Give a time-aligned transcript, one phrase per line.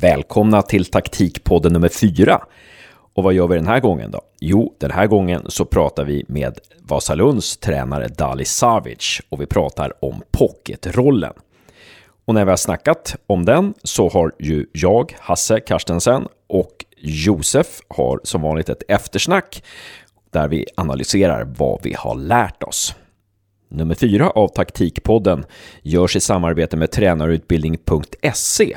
[0.00, 2.42] Välkomna till taktikpodden nummer 4.
[3.14, 4.20] Och vad gör vi den här gången då?
[4.40, 10.04] Jo, den här gången så pratar vi med Vasalunds tränare Dali Savic och vi pratar
[10.04, 11.32] om pocketrollen.
[12.24, 17.80] Och när vi har snackat om den så har ju jag, Hasse Karstensen och Josef
[17.88, 19.62] har som vanligt ett eftersnack
[20.30, 22.94] där vi analyserar vad vi har lärt oss.
[23.68, 25.44] Nummer fyra av Taktikpodden
[25.82, 28.76] görs i samarbete med tränarutbildning.se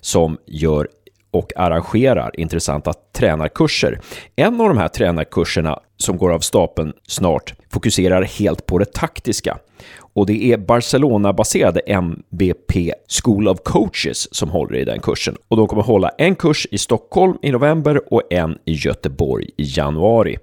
[0.00, 0.88] som gör
[1.30, 4.00] och arrangerar intressanta tränarkurser.
[4.36, 9.58] En av de här tränarkurserna som går av stapeln snart fokuserar helt på det taktiska.
[10.14, 15.36] Och det är Barcelona-baserade MBP School of Coaches som håller i den kursen.
[15.48, 19.64] Och de kommer hålla en kurs i Stockholm i november och en i Göteborg i
[19.78, 20.38] januari.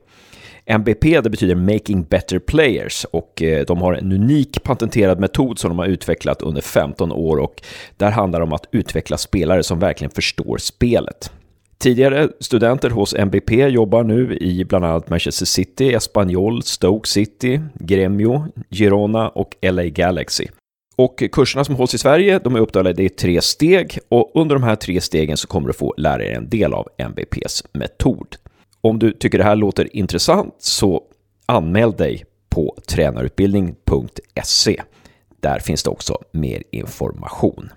[0.71, 5.69] MBP det betyder Making Better Players och eh, de har en unik patenterad metod som
[5.69, 7.61] de har utvecklat under 15 år och
[7.97, 11.31] där handlar det om att utveckla spelare som verkligen förstår spelet.
[11.77, 18.45] Tidigare studenter hos MBP jobbar nu i bland annat Manchester City, Espanyol, Stoke City, Gremio,
[18.70, 20.48] Girona och LA Galaxy.
[20.95, 24.63] Och kurserna som hålls i Sverige, de är uppdelade i tre steg och under de
[24.63, 28.35] här tre stegen så kommer du få lära dig en del av MBPs metod.
[28.82, 31.04] Om du tycker det här låter intressant så
[31.46, 34.82] anmäl dig på tränarutbildning.se.
[35.40, 37.70] Där finns det också mer information.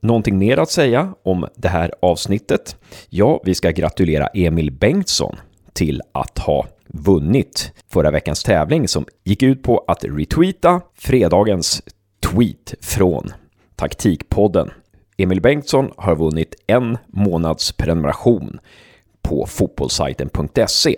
[0.00, 2.76] Någonting mer att säga om det här avsnittet?
[3.08, 5.36] Ja, vi ska gratulera Emil Bengtsson
[5.72, 11.82] till att ha vunnit förra veckans tävling som gick ut på att retweeta fredagens
[12.20, 13.32] tweet från
[13.76, 14.70] Taktikpodden.
[15.16, 18.60] Emil Bengtsson har vunnit en månads prenumeration
[19.22, 20.96] på fotbollssajten.se.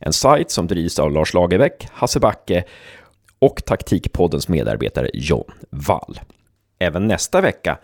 [0.00, 2.64] En sajt som drivs av Lars Lagerbäck, Hasse Backe
[3.38, 6.20] och Taktikpoddens medarbetare John Wall.
[6.78, 7.78] Även nästa vecka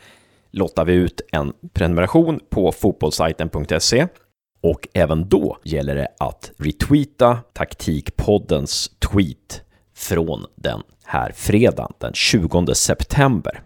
[0.51, 4.07] lottar vi ut en prenumeration på fotbollssajten.se
[4.63, 9.63] och även då gäller det att retweeta Taktikpoddens tweet
[9.97, 13.63] från den här fredagen, den 20 september.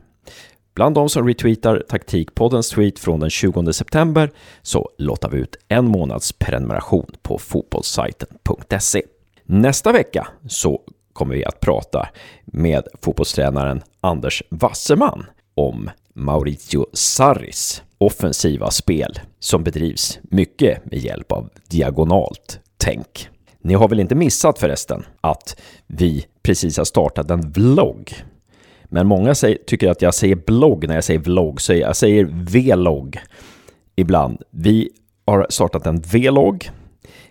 [0.74, 4.30] Bland de som retweetar Taktikpoddens tweet från den 20 september
[4.62, 9.02] så lottar vi ut en månads prenumeration på fotbollssajten.se.
[9.44, 10.80] Nästa vecka så
[11.12, 12.08] kommer vi att prata
[12.44, 21.50] med fotbollstränaren Anders Wasserman om Maurizio Sarris offensiva spel som bedrivs mycket med hjälp av
[21.68, 23.28] diagonalt tänk.
[23.60, 28.24] Ni har väl inte missat förresten att vi precis har startat en vlogg
[28.92, 32.24] men många säger, tycker att jag säger blogg när jag säger vlogg, så jag säger
[32.24, 33.18] vlogg
[33.96, 34.42] ibland.
[34.50, 34.90] Vi
[35.26, 36.70] har startat en vlogg,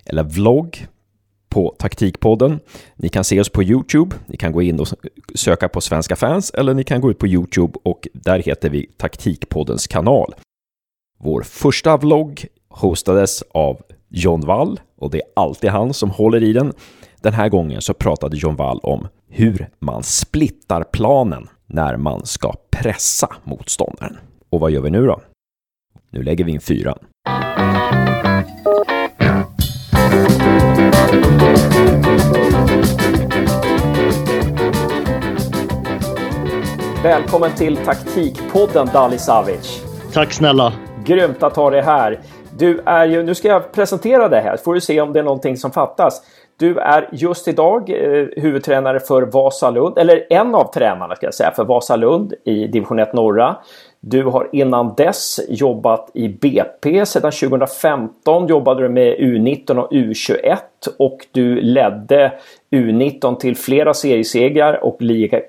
[0.06, 0.88] eller vlogg,
[1.52, 2.60] på Taktikpodden.
[2.96, 4.16] Ni kan se oss på YouTube.
[4.26, 4.88] Ni kan gå in och
[5.36, 8.90] söka på Svenska fans eller ni kan gå ut på YouTube och där heter vi
[8.98, 10.36] Taktikpoddens kanal.
[11.20, 16.54] Vår första vlogg hostades av John Wall och det är alltid han som håller i
[16.54, 16.74] den.
[17.24, 22.54] Den här gången så pratade John Wall om hur man splittar planen när man ska
[22.72, 24.18] pressa motståndaren.
[24.50, 25.22] Och vad gör vi nu då?
[26.10, 26.98] Nu lägger vi in fyran.
[37.04, 39.84] Välkommen till Taktikpodden Dali Savic.
[40.14, 40.74] Tack snälla.
[41.06, 42.22] Grymt att ha dig här.
[42.58, 45.24] Du är ju, nu ska jag presentera dig här, får du se om det är
[45.24, 46.22] någonting som fattas.
[46.62, 51.52] Du är just idag eh, huvudtränare för Vasalund, eller en av tränarna ska jag säga,
[51.52, 53.56] för Vasalund i division 1 norra.
[54.00, 57.06] Du har innan dess jobbat i BP.
[57.06, 60.58] Sedan 2015 jobbade du med U19 och U21
[61.00, 62.32] och du ledde
[62.72, 64.98] U19 till flera seriesegrar och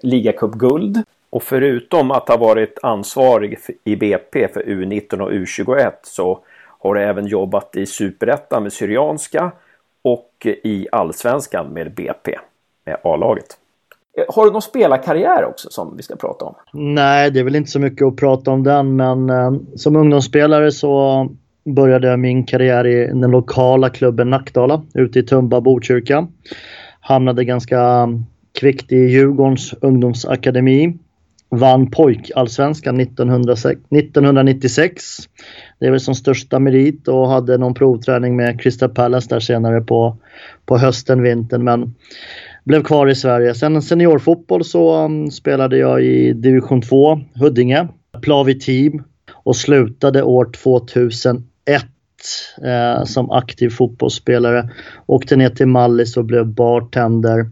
[0.02, 1.02] ligacupguld.
[1.30, 6.38] Och förutom att ha varit ansvarig i BP för U19 och U21 så
[6.78, 9.52] har du även jobbat i Superettan med Syrianska
[10.04, 12.38] och i Allsvenskan med BP,
[12.84, 13.58] med A-laget.
[14.28, 16.54] Har du någon spelarkarriär också som vi ska prata om?
[16.72, 20.72] Nej, det är väl inte så mycket att prata om den, men eh, som ungdomsspelare
[20.72, 21.28] så
[21.64, 26.28] började jag min karriär i den lokala klubben Nackdala ute i Tumba, Botkyrka.
[27.00, 28.08] Hamnade ganska
[28.60, 30.98] kvickt i Djurgårdens ungdomsakademi.
[31.54, 35.04] Vann pojkallsvenskan 1996.
[35.78, 39.80] Det är väl som största merit och hade någon provträning med Crystal Palace där senare
[39.80, 40.16] på,
[40.66, 41.64] på hösten, vintern.
[41.64, 41.94] Men
[42.64, 43.54] blev kvar i Sverige.
[43.54, 47.88] Sen seniorfotboll så um, spelade jag i division 2, Huddinge,
[48.22, 49.02] Plavi Team
[49.32, 51.42] och slutade år 2001
[52.64, 54.70] eh, som aktiv fotbollsspelare.
[55.06, 57.50] Åkte ner till Mallis och blev bartender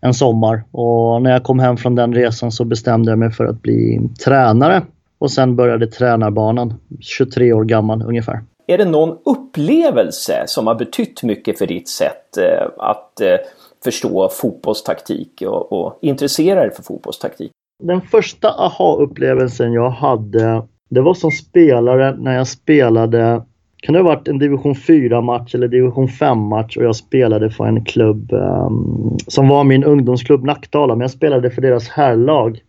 [0.00, 3.44] en sommar och när jag kom hem från den resan så bestämde jag mig för
[3.44, 4.82] att bli tränare
[5.18, 8.42] och sen började tränarbanan, 23 år gammal ungefär.
[8.66, 13.36] Är det någon upplevelse som har betytt mycket för ditt sätt eh, att eh,
[13.84, 17.50] förstå fotbollstaktik och, och intressera dig för fotbollstaktik?
[17.82, 23.42] Den första aha-upplevelsen jag hade, det var som spelare när jag spelade
[23.86, 27.84] kan det ha varit en division 4-match eller division 5-match och jag spelade för en
[27.84, 32.60] klubb um, som var min ungdomsklubb Nackdala, men jag spelade för deras herrlag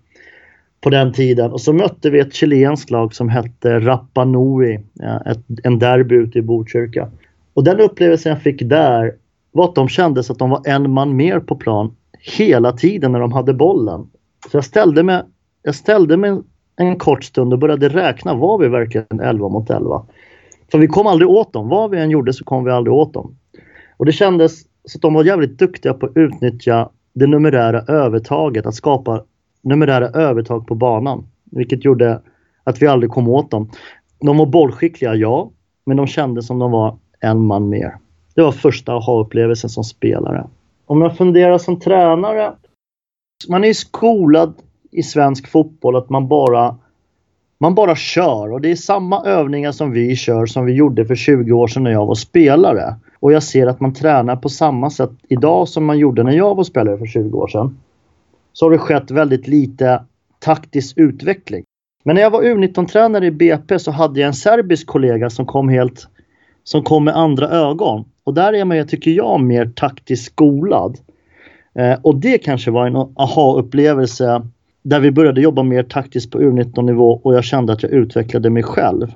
[0.81, 1.51] på den tiden.
[1.51, 4.79] Och så mötte vi ett chilenskt lag som hette Rapa Nui,
[5.25, 7.09] ett, en derby ute i Botkyrka.
[7.53, 9.13] Och den upplevelsen jag fick där
[9.51, 11.95] var att de kändes att de var en man mer på plan
[12.37, 14.09] hela tiden när de hade bollen.
[14.51, 15.21] Så jag ställde mig,
[15.63, 16.37] jag ställde mig
[16.75, 18.33] en kort stund och började räkna.
[18.33, 20.03] Var vi verkligen 11 mot 11?
[20.71, 21.69] För vi kom aldrig åt dem.
[21.69, 23.37] Vad vi än gjorde så kom vi aldrig åt dem.
[23.97, 28.65] Och det kändes så att de var jävligt duktiga på att utnyttja det numerära övertaget,
[28.65, 29.23] att skapa
[29.61, 31.27] numerära övertag på banan.
[31.51, 32.21] Vilket gjorde
[32.63, 33.69] att vi aldrig kom åt dem.
[34.19, 35.51] De var bollskickliga, ja.
[35.85, 37.97] Men de kände som de var en man mer.
[38.35, 40.47] Det var första aha-upplevelsen som spelare.
[40.85, 42.53] Om jag funderar som tränare.
[43.49, 44.53] Man är ju skolad
[44.91, 46.75] i svensk fotboll att man bara
[47.57, 51.15] man bara kör och det är samma övningar som vi kör som vi gjorde för
[51.15, 52.95] 20 år sedan när jag var spelare.
[53.19, 56.55] Och jag ser att man tränar på samma sätt idag som man gjorde när jag
[56.55, 57.77] var spelare för 20 år sedan.
[58.53, 60.03] Så har det skett väldigt lite
[60.39, 61.63] taktisk utveckling.
[62.03, 65.69] Men när jag var U19-tränare i BP så hade jag en serbisk kollega som kom
[65.69, 66.07] helt
[66.63, 68.05] som kom med andra ögon.
[68.23, 70.97] Och där är man, tycker jag, mer taktiskt skolad.
[71.75, 74.47] Eh, och det kanske var en aha-upplevelse
[74.89, 78.49] där vi började jobba mer taktiskt på U19 nivå och jag kände att jag utvecklade
[78.49, 79.07] mig själv.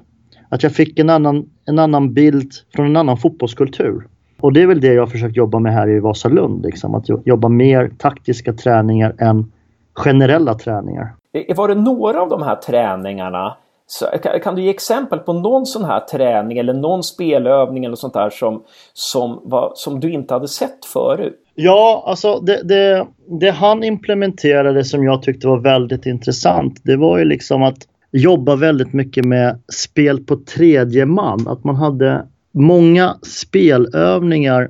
[0.49, 4.07] Att jag fick en annan, en annan bild från en annan fotbollskultur.
[4.39, 6.65] Och det är väl det jag har försökt jobba med här i Vasalund.
[6.65, 9.51] Liksom, att jobba mer taktiska träningar än
[9.93, 11.13] generella träningar.
[11.33, 13.57] Eh, var det några av de här träningarna
[13.91, 14.05] så,
[14.43, 18.29] kan du ge exempel på någon sån här träning eller någon spelövning eller sånt där
[18.29, 21.35] som, som, var, som du inte hade sett förut?
[21.55, 23.07] Ja, alltså det, det,
[23.39, 27.77] det han implementerade som jag tyckte var väldigt intressant, det var ju liksom att
[28.11, 31.47] jobba väldigt mycket med spel på tredje man.
[31.47, 34.69] Att man hade många spelövningar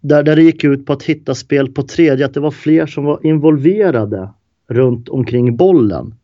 [0.00, 2.86] där, där det gick ut på att hitta spel på tredje, att det var fler
[2.86, 4.28] som var involverade
[4.68, 6.14] runt omkring bollen.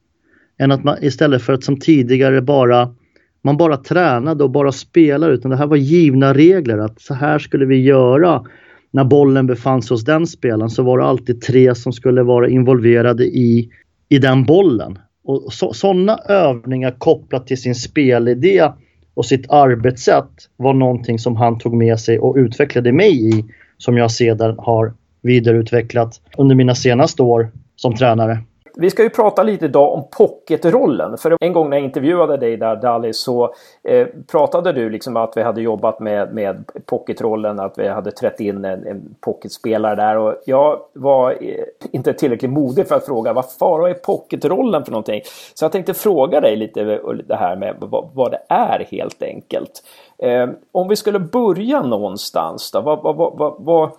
[0.58, 2.94] Än att man istället för att som tidigare bara
[3.42, 7.38] man bara tränade och bara spelade utan det här var givna regler att så här
[7.38, 8.44] skulle vi göra
[8.90, 12.48] när bollen befann sig hos den spelaren så var det alltid tre som skulle vara
[12.48, 13.70] involverade i,
[14.08, 14.98] i den bollen.
[15.24, 18.70] Och Sådana övningar kopplat till sin spelidé
[19.14, 23.44] och sitt arbetssätt var någonting som han tog med sig och utvecklade mig i
[23.78, 28.38] som jag sedan har vidareutvecklat under mina senaste år som tränare.
[28.78, 31.18] Vi ska ju prata lite idag om pocketrollen.
[31.18, 35.36] För en gång när jag intervjuade dig där Dali så eh, pratade du liksom att
[35.36, 40.18] vi hade jobbat med, med pocketrollen, att vi hade trätt in en, en pocketspelare där
[40.18, 44.92] och jag var eh, inte tillräckligt modig för att fråga vad fara är pocketrollen för
[44.92, 45.20] någonting?
[45.54, 49.22] Så jag tänkte fråga dig lite eh, det här med vad, vad det är helt
[49.22, 49.82] enkelt.
[50.18, 53.90] Eh, om vi skulle börja någonstans då, vad, vad, vad, vad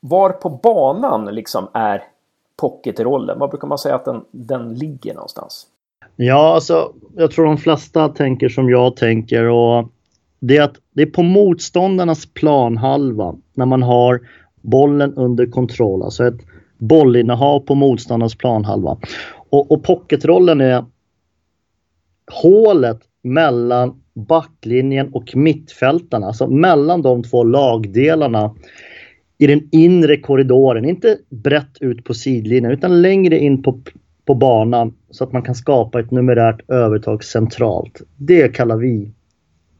[0.00, 2.02] var på banan liksom är
[2.60, 3.38] pocketrollen?
[3.38, 5.66] Var brukar man säga att den, den ligger någonstans?
[6.16, 9.88] Ja, alltså jag tror de flesta tänker som jag tänker och
[10.40, 14.20] det är att det är på motståndarnas planhalva när man har
[14.62, 16.40] bollen under kontroll, alltså ett
[16.78, 18.98] bollinnehav på motståndarnas planhalva.
[19.50, 20.84] Och, och pocketrollen är
[22.32, 28.54] hålet mellan backlinjen och mittfältarna, alltså mellan de två lagdelarna
[29.38, 33.80] i den inre korridoren, inte brett ut på sidlinjen utan längre in på,
[34.24, 38.02] på banan så att man kan skapa ett numerärt övertag centralt.
[38.16, 39.12] Det kallar vi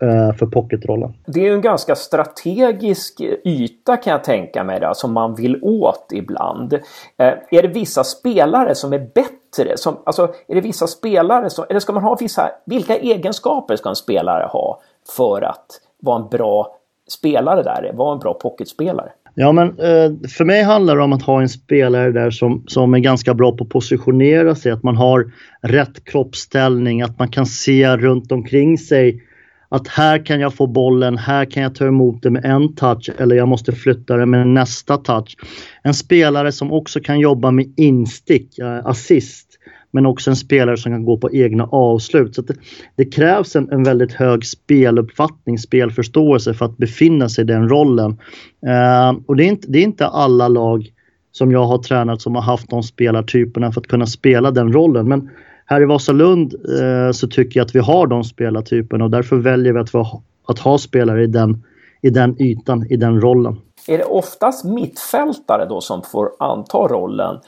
[0.03, 1.15] eh, för pocketrollen.
[1.27, 5.59] Det är ju en ganska strategisk yta kan jag tänka mig då, som man vill
[5.63, 6.73] åt ibland.
[6.73, 9.77] Eh, är det vissa spelare som är bättre?
[9.77, 13.89] Som, alltså, är det vissa spelare som, eller ska man ha vissa, vilka egenskaper ska
[13.89, 14.81] en spelare ha
[15.17, 15.67] för att
[16.01, 16.77] vara en bra
[17.09, 19.13] spelare där, vara en bra pocketspelare?
[19.41, 22.95] Ja, men eh, för mig handlar det om att ha en spelare där som, som
[22.95, 27.47] är ganska bra på att positionera sig, att man har rätt kroppsställning, att man kan
[27.47, 29.23] se runt omkring sig
[29.69, 33.11] att här kan jag få bollen, här kan jag ta emot det med en touch
[33.19, 35.37] eller jag måste flytta det med nästa touch.
[35.83, 39.48] En spelare som också kan jobba med instick, eh, assist
[39.91, 42.35] men också en spelare som kan gå på egna avslut.
[42.35, 42.55] Så det,
[42.97, 48.19] det, krävs en, en, väldigt hög speluppfattning, spelförståelse för att befinna sig i den rollen.
[48.67, 50.93] Eh, och det är, inte, det är inte alla lag
[51.33, 55.09] som jag har tränat som har haft de spelartyperna för att kunna spela den rollen.
[55.09, 55.31] Men
[55.67, 59.73] här i Vasalund eh, så tycker jag att vi har de spelartyperna och därför väljer
[59.73, 61.65] vi att, ha, att ha spelare i den,
[62.03, 63.57] i den ytan, i den rollen.
[63.89, 67.41] Är det oftast mittfältare då som får anta rollen,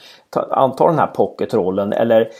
[0.49, 2.31] anta den här pocketrollen eller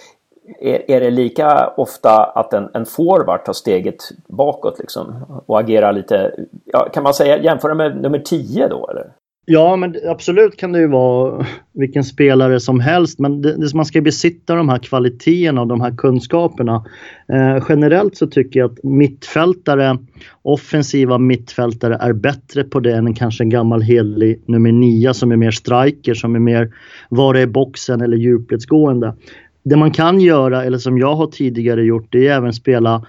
[0.59, 5.15] är, är det lika ofta att en, en forward tar steget bakåt liksom
[5.45, 9.11] och agerar lite, ja, kan man säga jämföra med nummer 10 då eller?
[9.45, 13.19] Ja, men absolut kan det ju vara vilken spelare som helst.
[13.19, 16.85] Men det, det, man ska besitta de här kvaliteterna och de här kunskaperna.
[17.33, 19.97] Eh, generellt så tycker jag att mittfältare,
[20.41, 25.37] offensiva mittfältare är bättre på det än kanske en gammal helig nummer 9 som är
[25.37, 26.71] mer striker, som är mer
[27.09, 29.15] vara i boxen eller djupledsgående.
[29.63, 33.01] Det man kan göra, eller som jag har tidigare gjort, det är även spela Eh,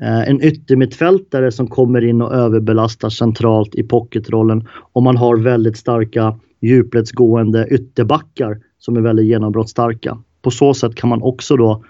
[0.00, 5.76] Eh, en yttermittfältare som kommer in och överbelastar centralt i pocketrollen om man har väldigt
[5.76, 10.18] starka djupledsgående ytterbackar som är väldigt genombrottsstarka.
[10.42, 11.84] På så sätt kan man också då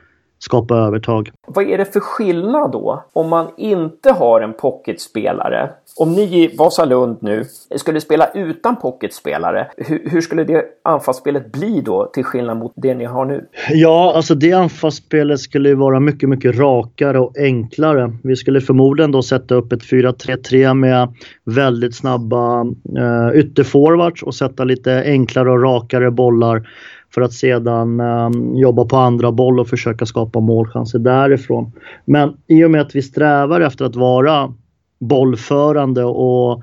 [0.45, 1.31] skapa övertag.
[1.47, 5.71] Vad är det för skillnad då om man inte har en pocketspelare?
[5.97, 7.45] Om ni i Vasalund nu
[7.77, 12.95] skulle spela utan pocketspelare, hur, hur skulle det anfallsspelet bli då till skillnad mot det
[12.95, 13.47] ni har nu?
[13.71, 18.13] Ja, alltså det anfallsspelet skulle vara mycket, mycket rakare och enklare.
[18.23, 21.09] Vi skulle förmodligen då sätta upp ett 4-3-3 med
[21.45, 26.69] väldigt snabba uh, ytterforwards och sätta lite enklare och rakare bollar
[27.15, 31.73] för att sedan um, jobba på andra boll och försöka skapa målchanser därifrån.
[32.05, 34.55] Men i och med att vi strävar efter att vara
[35.01, 36.63] bollförande och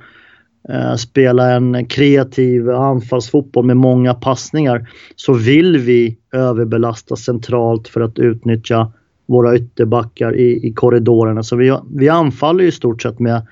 [0.69, 8.19] uh, spela en kreativ anfallsfotboll med många passningar så vill vi överbelasta centralt för att
[8.19, 8.91] utnyttja
[9.25, 11.43] våra ytterbackar i, i korridorerna.
[11.43, 13.47] Så vi, vi anfaller i stort sett med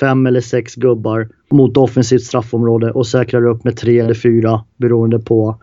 [0.00, 5.18] fem eller sex gubbar mot offensivt straffområde och säkrar upp med tre eller fyra beroende
[5.18, 5.56] på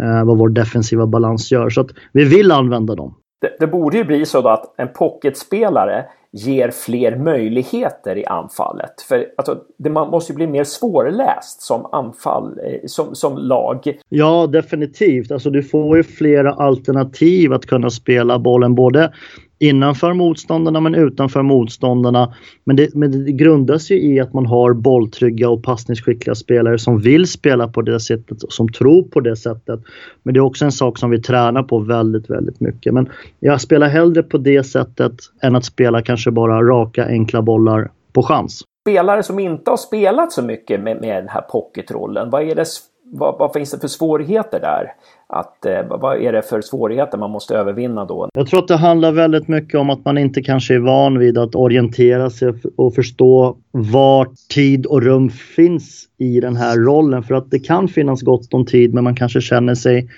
[0.00, 1.70] eh, vad vår defensiva balans gör.
[1.70, 3.14] Så att vi vill använda dem.
[3.40, 9.00] Det, det borde ju bli så att en pocketspelare ger fler möjligheter i anfallet.
[9.08, 13.98] För alltså, det, man måste ju bli mer svårläst som anfall, eh, som, som lag.
[14.08, 15.30] Ja, definitivt.
[15.30, 18.74] Alltså, du får ju flera alternativ att kunna spela bollen.
[18.74, 19.12] Både
[19.58, 22.34] innanför motståndarna men utanför motståndarna.
[22.64, 26.98] Men det, men det grundas ju i att man har bolltrygga och passningsskickliga spelare som
[26.98, 29.80] vill spela på det sättet och som tror på det sättet.
[30.22, 32.94] Men det är också en sak som vi tränar på väldigt, väldigt mycket.
[32.94, 33.08] Men
[33.40, 35.12] jag spelar hellre på det sättet
[35.42, 38.62] än att spela kanske bara raka enkla bollar på chans.
[38.88, 42.64] Spelare som inte har spelat så mycket med, med den här pocketrollen, vad är det
[43.12, 44.92] vad, vad, finns det för svårigheter där?
[45.32, 48.28] Att, eh, vad är det för svårigheter man måste övervinna då?
[48.34, 51.38] Jag tror att det handlar väldigt mycket om att man inte kanske är van vid
[51.38, 57.22] att orientera sig och förstå var tid och rum finns i den här rollen.
[57.22, 60.10] För att det kan finnas gott om tid men man kanske känner sig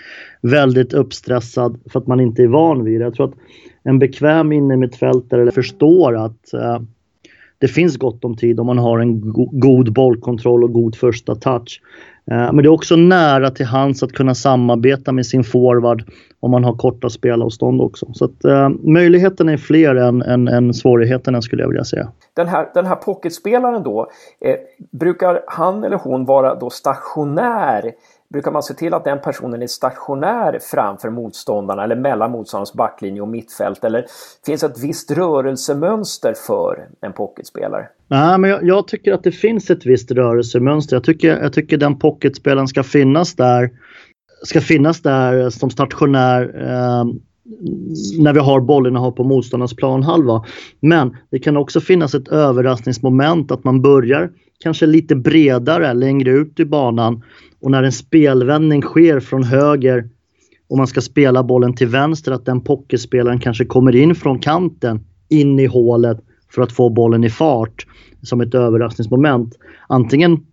[0.43, 3.05] väldigt uppstressad för att man inte är van vid det.
[3.05, 3.35] Jag tror att
[3.83, 6.79] en bekväm innermittfältare förstår att eh,
[7.61, 11.35] det finns gott om tid om man har en go god bollkontroll och god första
[11.35, 11.81] touch.
[12.31, 16.05] Eh, men det är också nära till hands att kunna samarbeta med sin forward
[16.41, 18.07] om man har korta spelavstånd också.
[18.13, 22.09] Så att, eh, möjligheterna är fler än, än, än svårigheterna skulle jag vilja säga.
[22.37, 24.11] Den här, den här pocketspelaren då,
[24.45, 24.57] eh,
[24.93, 27.93] brukar han eller hon vara då stationär
[28.33, 33.23] brukar man se till att den personen är stationär framför motståndarna eller mellan motståndarnas backlinje
[33.23, 33.85] och mittfält?
[33.85, 34.07] Eller
[34.47, 37.89] finns det ett visst rörelsemönster för en pocketspelare?
[38.09, 40.97] Nej, men jag, jag, tycker att det finns ett visst rörelsemönster.
[40.97, 43.71] Jag tycker, jag tycker den pocketspelaren ska finnas där
[44.43, 47.05] ska finnas där som stationär eh,
[48.19, 50.45] när vi har bollen och har på motståndarnas planhalva.
[50.81, 54.31] Men det kan också finnas ett överraskningsmoment att man börjar
[54.63, 57.23] kanske lite bredare längre ut i banan
[57.61, 60.09] och när en spelvändning sker från höger
[60.69, 65.05] och man ska spela bollen till vänster att den pocketspelaren kanske kommer in från kanten
[65.29, 66.19] in i hålet
[66.51, 67.87] för att få bollen i fart
[68.23, 69.59] som ett överraskningsmoment.
[69.89, 70.47] Antingen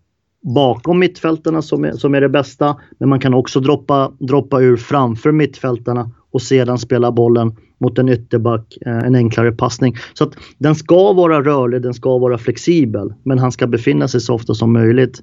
[0.55, 4.77] bakom mittfältarna som är, som är det bästa, men man kan också droppa, droppa ur
[4.77, 9.95] framför mittfältarna och sedan spela bollen mot en ytterback, eh, en enklare passning.
[10.13, 14.21] Så att den ska vara rörlig, den ska vara flexibel, men han ska befinna sig
[14.21, 15.21] så ofta som möjligt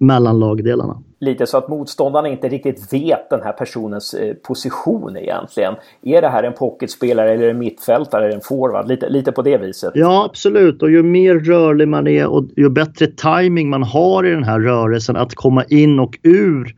[0.00, 1.02] mellan lagdelarna.
[1.20, 5.74] Lite så att motståndarna inte riktigt vet den här personens eh, position egentligen.
[6.02, 8.88] Är det här en pocketspelare eller en mittfältare eller en forward?
[8.88, 9.92] Lite, lite på det viset.
[9.94, 14.30] Ja absolut och ju mer rörlig man är och ju bättre timing man har i
[14.30, 16.74] den här rörelsen att komma in och ur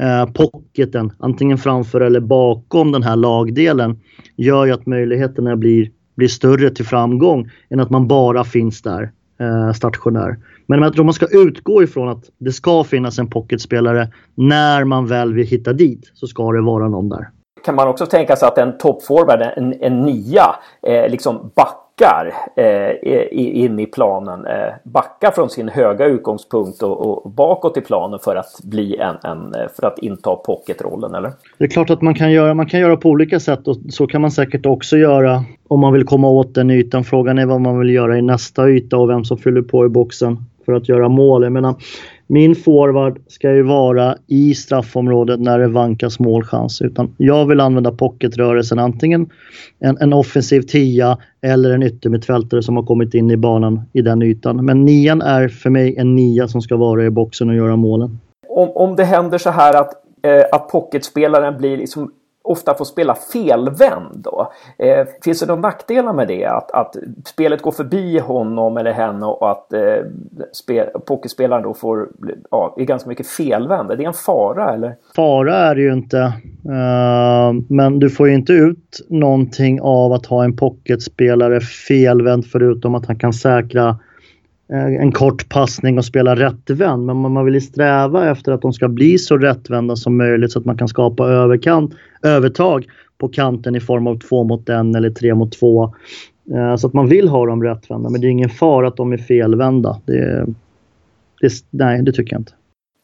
[0.00, 4.00] eh, pocketen, antingen framför eller bakom den här lagdelen,
[4.36, 9.10] gör ju att möjligheterna blir, blir större till framgång än att man bara finns där
[9.40, 10.36] eh, stationär.
[10.68, 15.06] Men jag tror man ska utgå ifrån att det ska finnas en pocketspelare när man
[15.06, 17.28] väl vill hitta dit så ska det vara någon där.
[17.64, 23.20] kan man också tänka sig att en toppforward, en, en nia, eh, liksom backar eh,
[23.30, 24.46] in i planen.
[24.46, 29.16] Eh, backar från sin höga utgångspunkt och, och, bakåt i planen för att bli en,
[29.22, 31.32] en för att inta pocketrollen, eller?
[31.58, 34.06] Det är klart att man kan göra, man kan göra på olika sätt och så
[34.06, 37.04] kan man säkert också göra om man vill komma åt den ytan.
[37.04, 39.88] Frågan är vad man vill göra i nästa yta och vem som fyller på i
[39.88, 40.36] boxen
[40.68, 41.42] för att göra mål.
[41.42, 41.74] Jag menar,
[42.26, 46.82] min forward ska ju vara i straffområdet när det vankas målchans.
[46.82, 49.30] Utan jag vill använda pocketrörelsen antingen
[49.78, 54.22] en, en offensiv tia eller en yttermittfältare som har kommit in i banan i den
[54.22, 54.64] ytan.
[54.64, 58.18] Men nian är för mig en nia som ska vara i boxen och göra målen.
[58.48, 62.10] Om, om det händer så här att, eh, att pocketspelaren blir liksom
[62.48, 64.52] ofta får spela felvänd då.
[64.78, 66.46] Eh, finns det några nackdelar med det?
[66.46, 69.80] Att, att spelet går förbi honom eller henne och att eh,
[70.52, 72.08] spel, pokerspelaren då får,
[72.50, 73.90] ja, är ganska mycket felvänd.
[73.90, 74.96] Är det en fara eller?
[75.16, 76.18] Fara är det ju inte.
[76.68, 82.94] Uh, men du får ju inte ut någonting av att ha en pocketspelare felvänd förutom
[82.94, 83.98] att han kan säkra
[84.72, 87.06] Eh, en kort passning och spela rättvänd.
[87.06, 90.58] Men man vill ju sträva efter att de ska bli så rättvända som möjligt så
[90.58, 92.86] att man kan skapa överkant, övertag
[93.18, 95.94] på kanten i form av två mot en eller tre mot två.
[96.54, 99.12] Eh, så att man vill ha dem rättvända men det är ingen fara att de
[99.12, 100.00] är felvända.
[100.04, 100.46] Det,
[101.40, 102.52] det, nej, det tycker jag inte.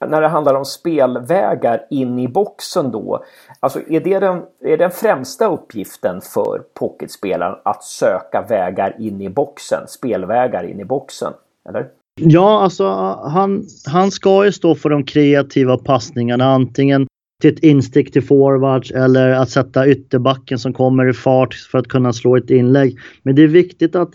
[0.09, 3.25] När det handlar om spelvägar in i boxen då,
[3.61, 9.28] alltså är det den, är den främsta uppgiften för pocketspelaren att söka vägar in i
[9.28, 11.33] boxen, spelvägar in i boxen?
[11.68, 11.87] Eller?
[12.21, 12.87] Ja, alltså
[13.25, 17.06] han, han ska ju stå för de kreativa passningarna antingen
[17.40, 21.88] till ett instick till forwards eller att sätta ytterbacken som kommer i fart för att
[21.88, 22.99] kunna slå ett inlägg.
[23.23, 24.11] Men det är viktigt att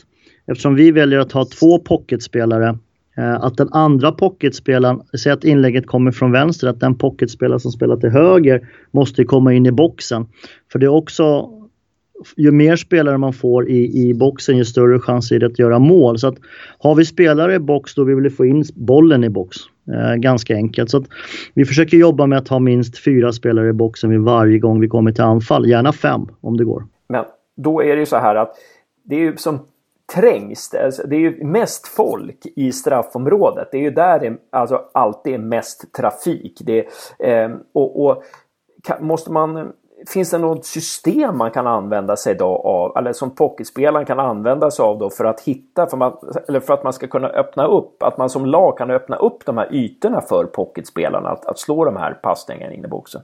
[0.48, 2.77] eftersom vi väljer att ha två pocketspelare
[3.18, 7.72] eh, att den andra pocketspelaren, säg att inlägget kommer från vänster, att den pocketspelare som
[7.72, 10.27] spelar till höger måste komma in i boxen.
[10.72, 11.50] För det är också
[12.38, 15.80] ju mer spelare man får i, i boxen ju större chans är det att göra
[15.80, 16.20] mål.
[16.20, 16.36] Så att
[16.80, 19.58] har vi spelare i box då vill vi få in bollen i box.
[19.94, 20.89] Eh, ganska enkelt.
[20.89, 21.06] Så att
[21.54, 24.88] vi försöker jobba med att ha minst fyra spelare i boxen vid varje gång vi
[24.88, 25.70] kommer till anfall.
[25.70, 26.84] Gärna fem om det går.
[27.10, 27.26] Men
[27.58, 28.56] då är det ju så här att
[29.04, 29.60] det är ju som
[30.15, 30.76] trängst.
[30.76, 33.67] Alltså, det är ju mest folk i straffområdet.
[33.72, 36.62] Det är ju där det alltså, alltid är mest trafik.
[36.65, 36.88] Det,
[37.20, 38.24] eh, och, och
[39.00, 39.72] måste man
[40.08, 44.72] finns det något system man kan använda sig då av, eller som pocketspelaren kan använda
[44.72, 46.14] sig av då för att hitta, för, man,
[46.48, 49.46] eller för att man ska kunna öppna upp, att man som lag kan öppna upp
[49.46, 53.22] de här ytorna för pocketspelarna att, att slå de här passningarna in i boxen?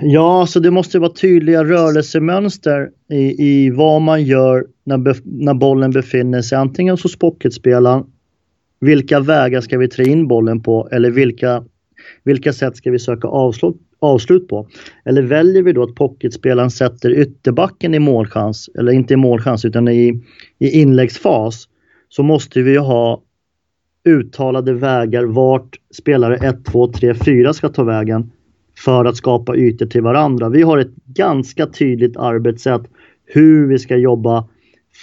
[0.00, 5.90] Ja, så det måste vara tydliga rörelsemönster i, i vad man gör när, när bollen
[5.90, 8.04] befinner sig antingen hos pocketspelaren,
[8.80, 11.64] vilka vägar ska vi trä in bollen på eller vilka,
[12.24, 14.68] vilka sätt ska vi söka avslut avslut på?
[15.04, 19.88] Eller väljer vi då att pocketspelaren sätter ytterbacken i målchans, eller inte i målchans utan
[19.88, 20.22] i,
[20.58, 21.68] i inläggsfas,
[22.08, 23.22] så måste vi ha
[24.04, 28.30] uttalade vägar vart spelare 1, 2, 3, 4 ska ta vägen
[28.84, 30.48] för att skapa ytor till varandra.
[30.48, 32.82] Vi har ett ganska tydligt arbetssätt
[33.26, 34.48] hur vi ska jobba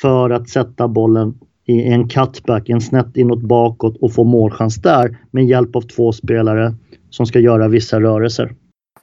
[0.02, 5.18] för att sätta bollen i en cutback, en snett inåt bakåt och få målchans där
[5.32, 6.76] med hjälp av två spelare
[7.10, 8.56] som ska göra vissa rörelser.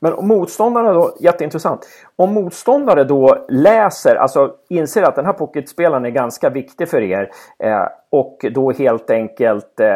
[0.04, 1.80] Men om motståndarna då, jätteintressant.
[2.16, 7.30] Om motståndare då läser, alltså inser att den här pocketspelaren är ganska viktig för er
[7.58, 9.86] eh, och då helt enkelt eh,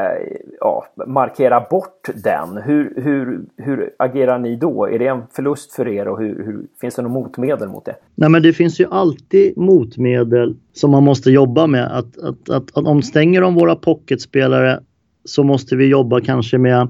[0.61, 2.62] ja, markerar bort den.
[2.62, 4.88] Hur, hur, hur agerar ni då?
[4.88, 7.97] Är det en förlust för er och hur, hur, finns det något motmedel mot det?
[8.14, 11.99] Nej men det finns ju alltid motmedel som man måste jobba med.
[11.99, 14.81] Att, att, att, att om stänger de våra pocketspelare
[15.25, 16.88] så måste vi jobba kanske med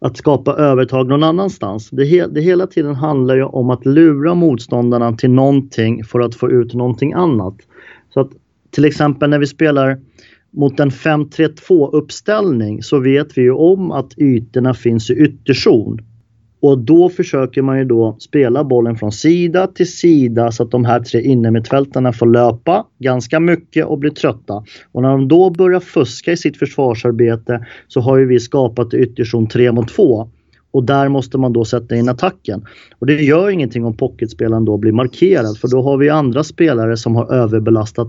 [0.00, 1.90] att skapa övertag någon annanstans.
[1.90, 6.34] Det, he det hela tiden handlar ju om att lura motståndarna till någonting för att
[6.34, 7.54] få ut någonting annat.
[8.14, 8.30] Så att
[8.70, 9.98] till exempel när vi spelar
[10.50, 15.98] mot en 5-3-2 uppställning så vet vi ju om att ytorna finns i ytterzon.
[16.62, 20.84] Och då försöker man ju då spela bollen från sida till sida så att de
[20.84, 24.64] här tre innermittfältarna får löpa ganska mycket och bli trötta.
[24.92, 29.46] Och när de då börjar fuska i sitt försvarsarbete så har ju vi skapat ytterzon
[29.46, 30.28] 3 mot 2.
[30.72, 32.66] Och där måste man då sätta in attacken.
[32.98, 36.96] Och det gör ingenting om pocketspelaren då blir markerad för då har vi andra spelare
[36.96, 38.08] som har överbelastat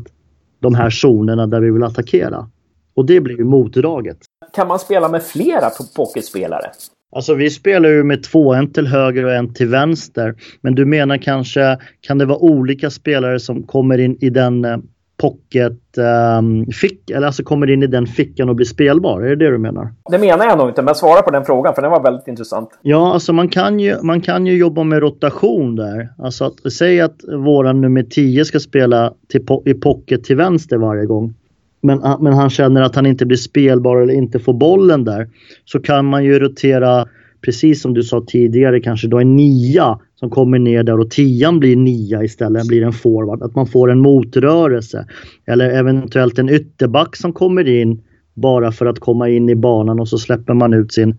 [0.59, 2.49] de här zonerna där vi vill attackera.
[2.93, 4.17] Och det blir ju motdraget.
[4.55, 6.71] Kan man spela med flera pocketspelare?
[7.11, 10.35] Alltså vi spelar ju med två, en till höger och en till vänster.
[10.61, 14.77] Men du menar kanske, kan det vara olika spelare som kommer in i den eh,
[15.21, 15.97] pocket
[16.37, 19.21] um, fick, eller alltså kommer in i den fickan och blir spelbar.
[19.21, 19.93] Är det det du menar?
[20.11, 22.69] Det menar jag nog inte, men svara på den frågan för den var väldigt intressant.
[22.81, 26.09] Ja, alltså man kan ju, man kan ju jobba med rotation där.
[26.17, 31.05] Alltså att säg att våran nummer 10 ska spela till, i pocket till vänster varje
[31.05, 31.33] gång.
[31.81, 35.29] Men, ah, men han känner att han inte blir spelbar eller inte får bollen där.
[35.65, 37.07] Så kan man ju rotera
[37.41, 41.59] precis som du sa tidigare, kanske då en nia som kommer ner där och tian
[41.59, 43.41] blir nia istället, blir en forward.
[43.41, 45.05] Att man får en motrörelse.
[45.45, 48.01] Eller eventuellt en ytterback som kommer in
[48.33, 51.09] bara för att komma in i banan och så släpper man ut sin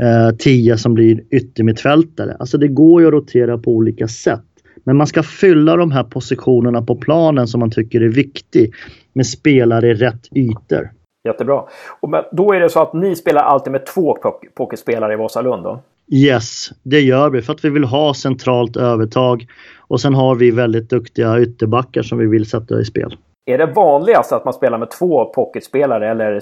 [0.00, 2.36] eh, tia som blir yttermittfältare.
[2.38, 4.47] Alltså det går ju att rotera på olika sätt.
[4.88, 8.74] Men man ska fylla de här positionerna på planen som man tycker är viktig
[9.12, 10.90] med spelare i rätt ytor.
[11.28, 11.62] Jättebra.
[12.00, 14.18] Och då är det så att ni spelar alltid med två
[14.56, 15.82] pokerspelare i Vasalund då?
[16.12, 19.46] Yes, det gör vi för att vi vill ha centralt övertag.
[19.78, 23.16] Och sen har vi väldigt duktiga ytterbackar som vi vill sätta i spel.
[23.46, 26.40] Är det vanligast att man spelar med två pocketspelare eller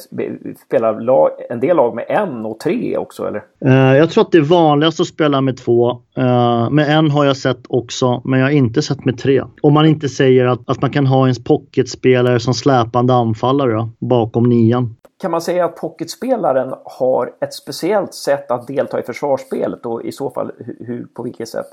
[0.67, 3.27] spelar lag, en del lag med en och tre också?
[3.27, 3.43] Eller?
[3.65, 5.91] Uh, jag tror att det är vanligast att spela med två.
[6.19, 9.43] Uh, med en har jag sett också, men jag har inte sett med tre.
[9.63, 13.89] Om man inte säger att, att man kan ha en pocketspelare som släpande anfallare då,
[13.99, 14.97] bakom nian.
[15.21, 20.13] Kan man säga att pocketspelaren har ett speciellt sätt att delta i försvarsspelet och i
[20.13, 21.67] så fall hur, på vilket sätt?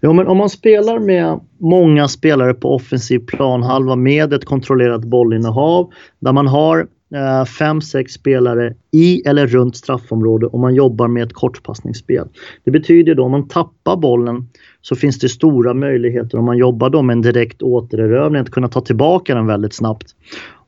[0.00, 5.90] Ja, men om man spelar med många spelare på offensiv planhalva med ett kontrollerat bollinnehav
[6.20, 11.22] där man har eh, fem, sex spelare i eller runt straffområde och man jobbar med
[11.22, 12.28] ett kortpassningsspel.
[12.64, 14.48] Det betyder då om man tappar bollen
[14.80, 18.68] så finns det stora möjligheter om man jobbar då med en direkt återerövring att kunna
[18.68, 20.06] ta tillbaka den väldigt snabbt.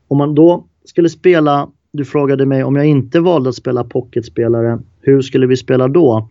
[0.07, 4.79] Om man då skulle spela, du frågade mig om jag inte valde att spela pocketspelare,
[5.01, 6.29] hur skulle vi spela då?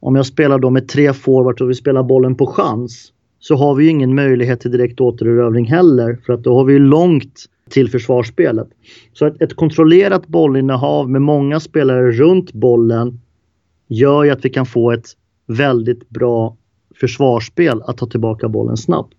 [0.00, 3.74] Om jag spelar då med tre forwards och vi spelar bollen på chans så har
[3.74, 8.68] vi ingen möjlighet till direkt återerövring heller för att då har vi långt till försvarsspelet.
[9.12, 13.20] Så ett, ett kontrollerat bollinnehav med många spelare runt bollen
[13.88, 15.06] gör ju att vi kan få ett
[15.46, 16.56] väldigt bra
[17.00, 19.14] försvarsspel att ta tillbaka bollen snabbt.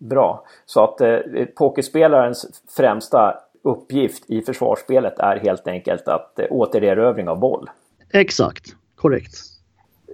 [0.00, 1.18] Bra, så att eh,
[1.58, 7.70] pokerspelarens främsta uppgift i försvarsspelet är helt enkelt att eh, återerövring av boll.
[8.12, 8.64] Exakt,
[8.94, 9.49] korrekt.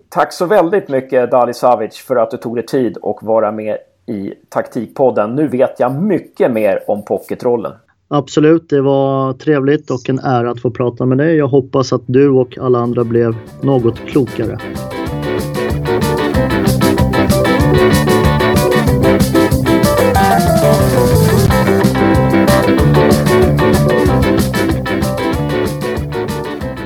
[0.08, 3.78] Tack så väldigt mycket Dali Savic för att du tog dig tid och vara med
[4.06, 5.34] i Taktikpodden.
[5.34, 7.72] Nu vet jag mycket mer om pocketrollen.
[8.08, 11.36] Absolut, det var trevligt och en ära att få prata med dig.
[11.36, 14.58] Jag hoppas att du och alla andra blev något klokare.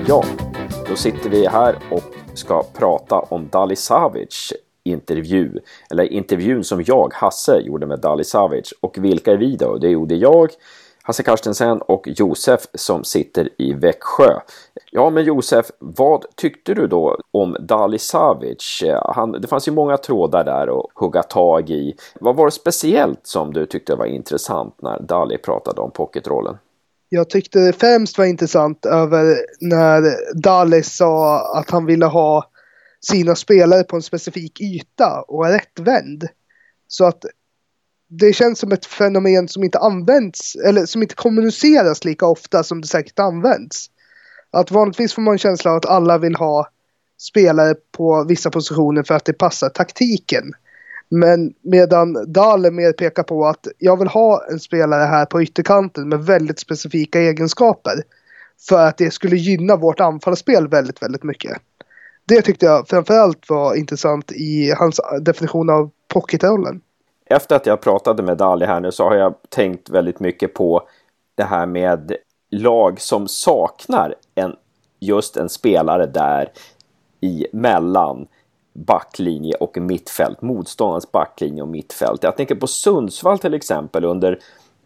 [0.06, 0.24] Ja,
[0.88, 2.19] då sitter vi här och
[2.50, 5.60] ska prata om Dali Savic intervju,
[5.90, 8.72] eller intervjun som jag, Hasse, gjorde med Dali Savic.
[8.80, 9.76] Och vilka är vi då?
[9.76, 10.50] Det gjorde jag,
[11.02, 14.40] Hasse Karstensen och Josef som sitter i Växjö.
[14.90, 18.82] Ja, men Josef, vad tyckte du då om Dali Savic?
[19.04, 21.94] Han, det fanns ju många trådar där att hugga tag i.
[22.20, 26.58] Vad var det speciellt som du tyckte var intressant när Dali pratade om pocketrollen?
[27.12, 32.50] Jag tyckte det främst var intressant över när Dallas sa att han ville ha
[33.00, 36.28] sina spelare på en specifik yta och är rättvänd.
[36.88, 37.24] Så att
[38.08, 42.80] det känns som ett fenomen som inte används eller som inte kommuniceras lika ofta som
[42.80, 43.86] det säkert används.
[44.50, 46.68] Att vanligtvis får man en känsla av att alla vill ha
[47.18, 50.52] spelare på vissa positioner för att det passar taktiken.
[51.10, 56.08] Men medan Dahle mer pekar på att jag vill ha en spelare här på ytterkanten
[56.08, 57.92] med väldigt specifika egenskaper.
[58.68, 61.58] För att det skulle gynna vårt anfallsspel väldigt, väldigt mycket.
[62.24, 66.80] Det tyckte jag framförallt var intressant i hans definition av pocketrollen.
[67.26, 70.88] Efter att jag pratade med Dali här nu så har jag tänkt väldigt mycket på
[71.34, 72.16] det här med
[72.50, 74.56] lag som saknar en,
[75.00, 76.52] just en spelare där
[77.20, 78.26] i mellan
[78.72, 82.22] backlinje och mittfält, motståndarens backlinje och mittfält.
[82.22, 84.38] Jag tänker på Sundsvall till exempel under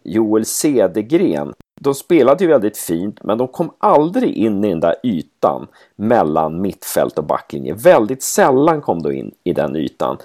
[0.03, 1.53] Joel Cedergren.
[1.81, 6.61] De spelade ju väldigt fint, men de kom aldrig in i den där ytan mellan
[6.61, 7.73] mittfält och backlinje.
[7.73, 10.17] Väldigt sällan kom de in i den ytan.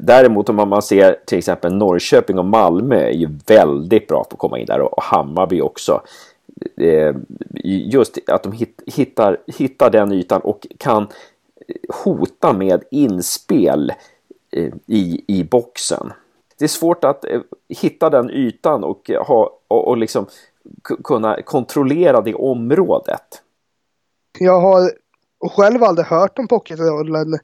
[0.00, 4.38] Däremot om man ser till exempel Norrköping och Malmö är ju väldigt bra på att
[4.38, 6.02] komma in där och Hammarby också.
[6.76, 7.16] Eh,
[7.64, 11.06] just att de hittar, hittar den ytan och kan
[12.04, 13.92] hota med inspel
[14.52, 16.12] eh, i, i boxen.
[16.58, 20.26] Det är svårt att eh, hitta den ytan och, ha, och, och liksom
[21.04, 23.42] kunna kontrollera det området.
[24.38, 24.90] Jag har
[25.56, 27.38] själv aldrig hört om pocketrollen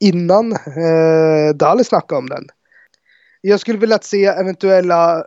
[0.00, 2.46] innan eh, Dali snackade om den.
[3.40, 5.24] Jag skulle vilja se eventuella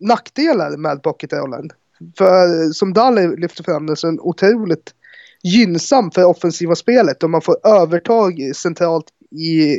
[0.00, 1.70] nackdelar med pocketrollen.
[2.18, 4.94] För som Dali lyfter fram den så är den otroligt
[5.42, 9.78] gynnsam för offensiva spelet och man får övertag centralt i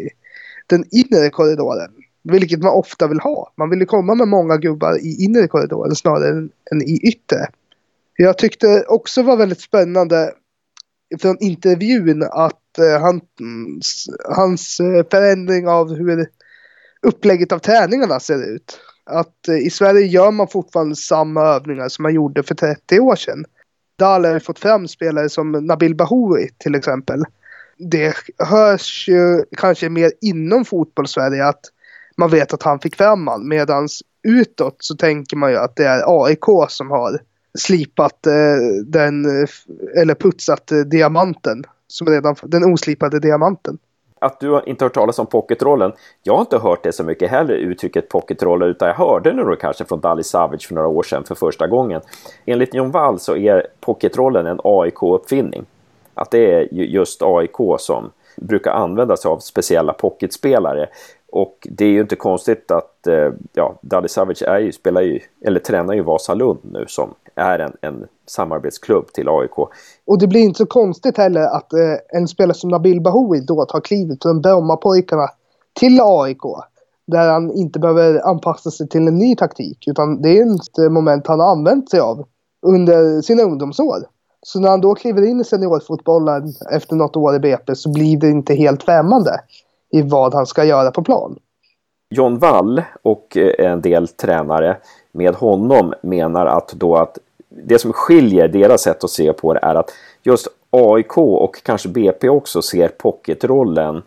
[0.68, 1.92] den inre korridoren.
[2.24, 3.54] Vilket man ofta vill ha.
[3.58, 7.48] Man vill ju komma med många gubbar i inre korridoren snarare än i yttre.
[8.18, 10.34] Jag tyckte också var väldigt spännande
[11.22, 13.20] från intervjun att eh,
[14.36, 16.28] hans eh, förändring av hur
[17.02, 18.80] upplägget av träningarna ser ut.
[19.06, 23.16] Att eh, i Sverige gör man fortfarande samma övningar som man gjorde för 30 år
[23.16, 23.46] sedan.
[23.96, 27.24] Dale har fått fram spelare som Nabil Bahoui till exempel.
[27.78, 31.62] Det hörs ju kanske mer inom fotbollssverige att
[32.18, 33.48] man vet att han fick fram han.
[33.48, 33.88] Medan
[34.24, 37.20] utåt så tänker man ju att det är AIK som har
[37.58, 38.34] slipat eh,
[38.86, 39.50] den, eh,
[40.02, 41.64] eller putsat eh, diamanten.
[41.88, 43.78] Som redan, den oslipade diamanten.
[44.24, 45.92] Att du inte har hört talas om pocketrollen.
[46.24, 49.60] Jag har inte hört det så mycket heller, uttrycket pocketroller, utan jag hörde det nog
[49.60, 52.02] kanske från Dali Savage för några år sedan för första gången.
[52.46, 55.66] Enligt John Wall så är pocketrollen en AIK-uppfinning.
[56.14, 60.88] Att det är just AIK som brukar använda sig av speciella pocketspelare.
[61.32, 65.20] Och det är ju inte konstigt att eh, ja, Dali Savage är ju, spelar ju,
[65.46, 69.58] eller tränar ju Vasalund nu som är en, en samarbetsklubb till AIK.
[70.06, 73.66] Och det blir inte så konstigt heller att eh, en spelare som Nabil Bahoui då
[73.66, 75.28] tar klivet från Brommapojkarna
[75.80, 76.42] till AIK.
[77.08, 79.88] Där han inte behöver anpassa sig till en ny taktik.
[79.88, 82.26] Utan det är ett eh, moment han har använt sig av
[82.62, 83.98] under sina ungdomsår.
[84.42, 88.18] Så när han då kliver in i seniorfotbollen efter något år i BP så blir
[88.18, 89.40] det inte helt främmande
[89.92, 91.40] i vad han ska göra på plan.
[92.16, 94.78] John Wall och eh, en del tränare
[95.12, 97.18] med honom menar att då att
[97.50, 99.92] det som skiljer deras sätt att se på det är att
[100.24, 104.02] just AIK och kanske BP också ser pocketrollen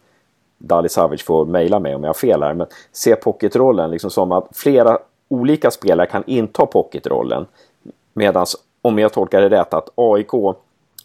[0.59, 4.33] Dali Savic får mejla mig om jag har fel här, men ser pocketrollen liksom som
[4.33, 7.47] att flera olika spelare kan inta pocketrollen.
[8.13, 8.47] Medan
[8.83, 10.35] om jag tolkar det rätt att AIK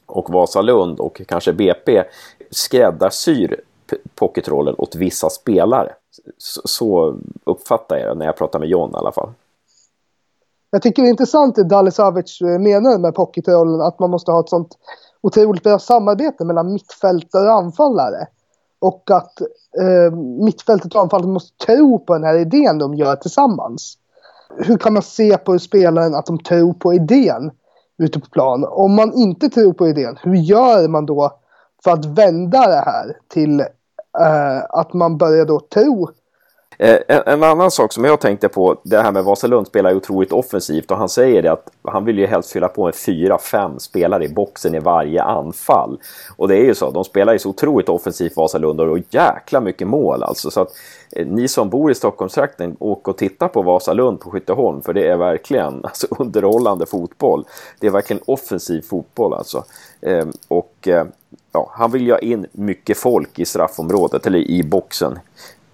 [0.06, 2.04] och Vasalund och kanske BP
[2.50, 3.62] skräddarsyr
[4.16, 5.94] pocketrollen åt vissa spelare.
[6.66, 9.30] Så uppfattar jag det när jag pratar med John i alla fall.
[10.72, 14.32] Jag tycker det är intressant det Dali Savic eh, menar med pocketrollen, att man måste
[14.32, 14.78] ha ett sånt
[15.22, 18.28] otroligt bra samarbete mellan mittfältare och anfallare.
[18.80, 19.42] Och att
[19.82, 23.98] eh, mittfältet och anfallet måste tro på den här idén de gör tillsammans.
[24.58, 27.52] Hur kan man se på spelaren att de tror på idén
[27.98, 28.66] ute på plan?
[28.70, 31.32] Om man inte tror på idén, hur gör man då
[31.84, 33.64] för att vända det här till
[34.20, 36.10] Eh, att man börjar då tro
[36.82, 39.96] Eh, en, en, annan sak som jag tänkte på, det här med Vasalund spelar ju
[39.96, 43.38] otroligt offensivt och han säger det att han vill ju helst fylla på med fyra,
[43.38, 46.00] fem spelare i boxen i varje anfall.
[46.38, 49.88] Och det är ju så, de spelar ju så otroligt offensivt Vasalund och jäkla mycket
[49.88, 50.52] mål alltså.
[50.52, 50.72] Så att
[51.12, 55.08] eh, ni som bor i Stockholmstrakten, åk och titta på Vasalund på Skytteholm för det
[55.08, 57.46] är verkligen alltså, underhållande fotboll.
[57.80, 59.64] Det är verkligen offensiv fotboll alltså.
[60.02, 61.06] Eh, och eh,
[61.52, 65.20] ja, han vill ju ha in mycket folk i straffområdet eller i boxen.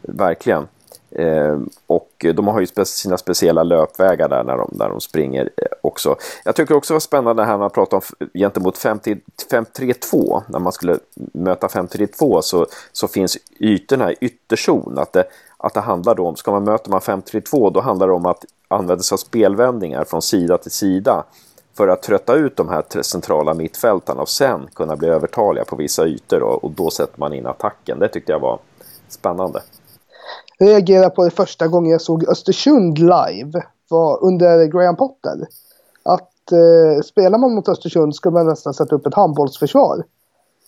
[0.02, 0.68] Verkligen.
[1.12, 5.44] Eh, och de har ju spe sina speciella löpvägar där när de, när de springer
[5.58, 6.16] eh, också.
[6.46, 10.42] Jag tycker också det var spännande här när man pratade om gentemot 5-3-2.
[10.48, 11.00] När man skulle
[11.34, 14.98] möta 5-3-2 så, så finns ytorna i ytterzon.
[14.98, 15.26] Att det,
[15.58, 18.46] att det handlar då om, ska man möta man 5-3-2 då handlar det om att
[18.68, 21.24] använda sig av spelvändningar från sida till sida
[21.78, 26.06] för att trötta ut de här centrala mittfältarna och sen kunna bli övertaliga på vissa
[26.06, 28.00] ytor och, och då sätter man in attacken.
[28.00, 28.60] Det tyckte jag var
[29.10, 29.62] spännande
[30.58, 33.64] Jag reagerade på det första gången jag såg Östersund live.
[33.90, 35.48] Var under Graham Potter.
[36.04, 40.04] Att eh, spelar man mot Östersund ska man nästan sätta upp ett handbollsförsvar.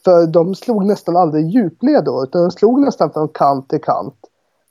[0.06, 4.16] För de slog nästan aldrig djupled då, utan de slog nästan från kant till kant.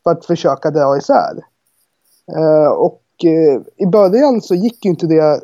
[0.05, 1.43] För att försöka dra isär.
[2.37, 5.41] Eh, och eh, i början så gick ju inte det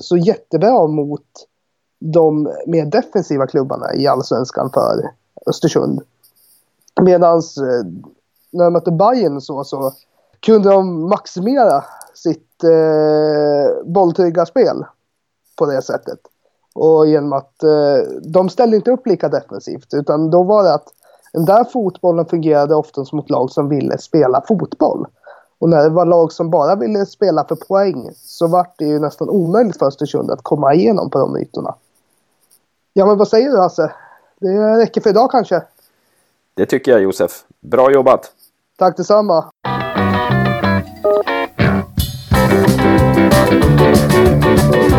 [0.00, 1.26] så jättebra mot
[1.98, 5.10] de mer defensiva klubbarna i allsvenskan för
[5.46, 6.00] Östersund.
[7.02, 7.86] Medan eh,
[8.50, 9.92] när de mötte Bayern så, så
[10.40, 14.84] kunde de maximera sitt eh, bolltrygga spel
[15.58, 16.18] på det sättet.
[16.74, 20.88] Och genom att eh, de ställde inte upp lika defensivt utan då var det att
[21.32, 25.06] den där fotbollen fungerade ofta som ett lag som ville spela fotboll.
[25.62, 28.98] Och när det var lag som bara ville spela för poäng så var det ju
[28.98, 31.74] nästan omöjligt för Östersund att komma igenom på de ytorna.
[32.92, 33.92] Ja, men vad säger du Hasse?
[34.40, 35.62] Det räcker för idag kanske?
[36.54, 37.44] Det tycker jag Josef.
[37.60, 38.32] Bra jobbat!
[38.78, 39.50] Tack detsamma!
[44.62, 44.91] Thank